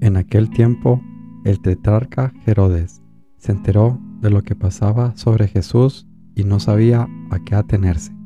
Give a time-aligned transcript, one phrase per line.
[0.00, 1.02] En aquel tiempo,
[1.44, 3.02] el tetrarca Herodes
[3.36, 8.16] se enteró de lo que pasaba sobre Jesús y no sabía a qué atenerse,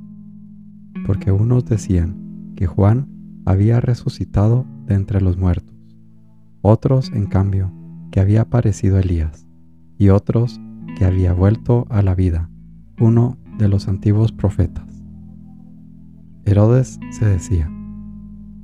[1.07, 3.09] porque unos decían que Juan
[3.45, 5.75] había resucitado de entre los muertos,
[6.63, 7.73] otros, en cambio,
[8.13, 9.47] que había aparecido Elías,
[9.99, 10.61] y otros
[10.97, 12.51] que había vuelto a la vida,
[13.01, 15.05] uno de los antiguos profetas.
[16.45, 17.69] Herodes se decía,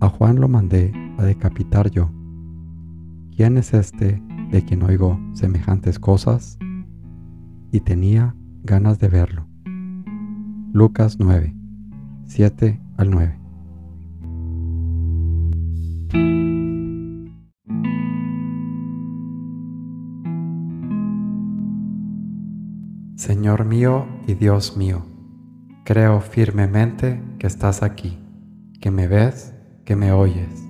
[0.00, 2.10] a Juan lo mandé a decapitar yo.
[3.40, 6.58] ¿Quién es este de quien oigo semejantes cosas?
[7.72, 9.46] Y tenía ganas de verlo.
[10.74, 11.56] Lucas 9,
[12.26, 13.38] 7 al 9.
[23.14, 25.06] Señor mío y Dios mío,
[25.86, 28.18] creo firmemente que estás aquí,
[28.82, 29.54] que me ves,
[29.86, 30.69] que me oyes.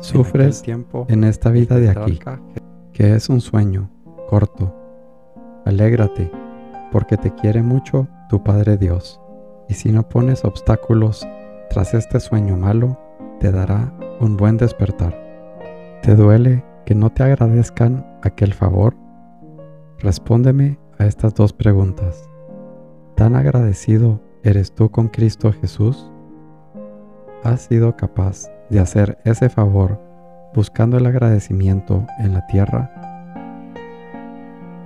[0.00, 0.62] Sufres
[1.08, 2.20] en esta vida de aquí,
[2.92, 3.90] que es un sueño
[4.28, 4.74] corto.
[5.64, 6.30] Alégrate,
[6.92, 9.20] porque te quiere mucho tu Padre Dios,
[9.68, 11.26] y si no pones obstáculos
[11.70, 12.98] tras este sueño malo,
[13.40, 15.14] te dará un buen despertar.
[16.02, 18.94] ¿Te duele que no te agradezcan aquel favor?
[19.98, 22.28] Respóndeme a estas dos preguntas.
[23.16, 26.10] ¿Tan agradecido eres tú con Cristo Jesús?
[27.46, 30.00] ¿Has sido capaz de hacer ese favor
[30.52, 32.90] buscando el agradecimiento en la tierra?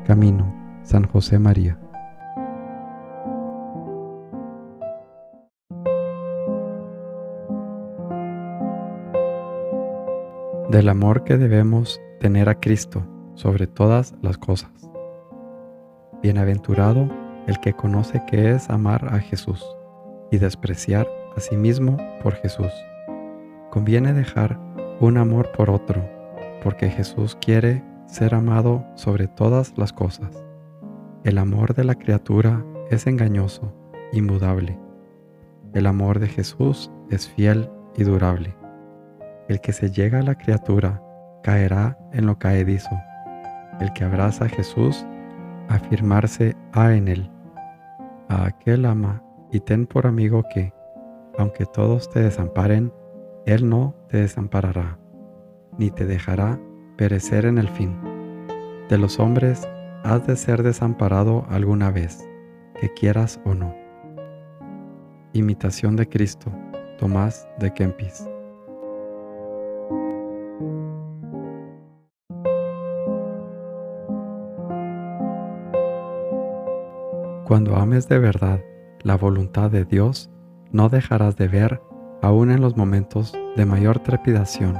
[0.06, 1.78] Camino, San José María.
[10.68, 13.06] Del amor que debemos tener a Cristo
[13.36, 14.70] sobre todas las cosas.
[16.22, 17.08] Bienaventurado
[17.46, 19.64] el que conoce que es amar a Jesús
[20.30, 22.72] y despreciar a sí mismo por Jesús
[23.70, 24.58] conviene dejar
[25.00, 26.04] un amor por otro,
[26.62, 30.44] porque Jesús quiere ser amado sobre todas las cosas.
[31.24, 33.72] El amor de la criatura es engañoso,
[34.12, 34.78] inmudable.
[35.72, 38.56] El amor de Jesús es fiel y durable.
[39.48, 41.02] El que se llega a la criatura
[41.42, 42.98] caerá en lo caedizo.
[43.80, 45.06] El que abraza a Jesús,
[45.68, 47.30] afirmarse ha en él.
[48.28, 50.72] A aquel ama y ten por amigo que,
[51.38, 52.92] aunque todos te desamparen,
[53.46, 54.98] él no te desamparará,
[55.78, 56.60] ni te dejará
[56.96, 57.96] perecer en el fin.
[58.88, 59.66] De los hombres
[60.04, 62.26] has de ser desamparado alguna vez,
[62.80, 63.74] que quieras o no.
[65.32, 66.52] Imitación de Cristo,
[66.98, 68.28] Tomás de Kempis.
[77.46, 78.60] Cuando ames de verdad
[79.02, 80.30] la voluntad de Dios,
[80.72, 81.80] no dejarás de ver
[82.22, 84.78] aún en los momentos de mayor trepidación,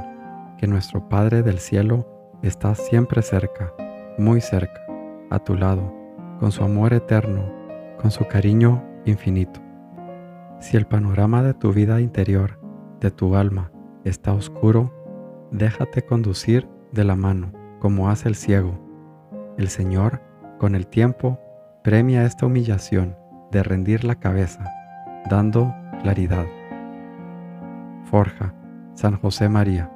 [0.57, 2.07] que nuestro Padre del cielo
[2.43, 3.73] está siempre cerca,
[4.17, 4.81] muy cerca,
[5.29, 5.93] a tu lado,
[6.39, 7.51] con su amor eterno,
[7.99, 9.59] con su cariño infinito.
[10.59, 12.59] Si el panorama de tu vida interior,
[12.99, 13.71] de tu alma,
[14.03, 14.93] está oscuro,
[15.51, 18.79] déjate conducir de la mano, como hace el ciego.
[19.57, 20.21] El Señor,
[20.59, 21.39] con el tiempo,
[21.83, 23.15] premia esta humillación
[23.51, 24.63] de rendir la cabeza,
[25.29, 26.45] dando claridad.
[28.09, 28.53] Forja,
[28.95, 29.89] San José María.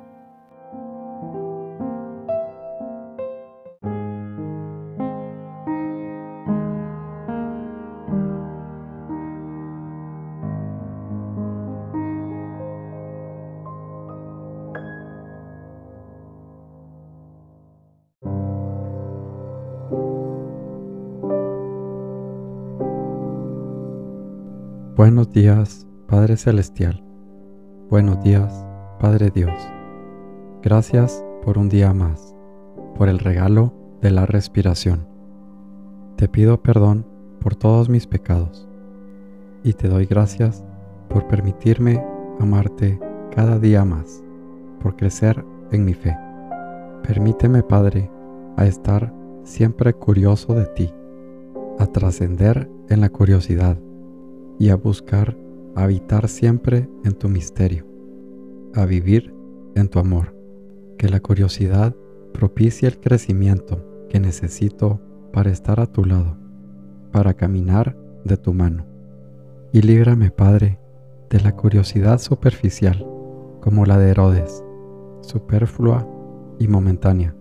[24.96, 25.86] Buenos días,
[26.16, 27.04] Padre Celestial.
[27.90, 28.66] Buenos días,
[29.02, 29.52] Padre Dios.
[30.64, 32.34] Gracias por un día más,
[32.96, 35.10] por el regalo de la respiración.
[36.16, 37.06] Te pido perdón
[37.42, 38.66] por todos mis pecados
[39.62, 40.64] y te doy gracias
[41.10, 42.02] por permitirme
[42.40, 42.98] amarte
[43.36, 44.24] cada día más,
[44.82, 46.18] por crecer en mi fe.
[47.06, 48.10] Permíteme, Padre,
[48.56, 49.14] a estar
[49.44, 50.94] siempre curioso de ti,
[51.78, 53.78] a trascender en la curiosidad
[54.58, 55.36] y a buscar
[55.76, 57.86] habitar siempre en tu misterio,
[58.74, 59.34] a vivir
[59.76, 60.36] en tu amor.
[60.98, 61.96] Que la curiosidad
[62.34, 65.02] propicie el crecimiento que necesito
[65.34, 66.38] para estar a tu lado,
[67.12, 68.86] para caminar de tu mano.
[69.74, 70.80] Y líbrame, Padre,
[71.30, 73.06] de la curiosidad superficial,
[73.60, 74.64] como la de Herodes,
[75.22, 76.08] superflua
[76.60, 77.36] y momentánea,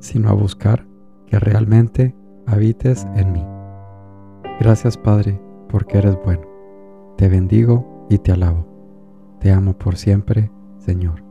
[0.00, 0.86] sino a buscar
[1.26, 2.14] que realmente
[2.46, 3.44] habites en mí.
[4.60, 6.53] Gracias, Padre, porque eres bueno.
[7.16, 8.66] Te bendigo y te alabo.
[9.40, 11.22] Te amo por siempre, Señor.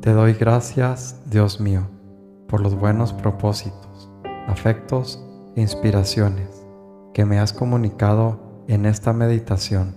[0.00, 1.86] Te doy gracias, Dios mío,
[2.48, 4.10] por los buenos propósitos,
[4.48, 5.22] afectos
[5.56, 6.66] e inspiraciones
[7.14, 9.94] que me has comunicado en esta meditación.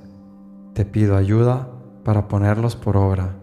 [0.73, 1.69] Te pido ayuda
[2.03, 3.42] para ponerlos por obra.